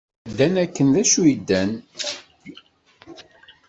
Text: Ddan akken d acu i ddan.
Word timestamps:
Ddan 0.29 0.55
akken 0.63 0.87
d 0.93 0.95
acu 1.01 1.21
i 1.31 1.33
ddan. 1.39 1.71